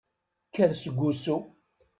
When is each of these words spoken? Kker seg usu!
Kker 0.49 0.71
seg 0.81 0.97
usu! 1.09 1.37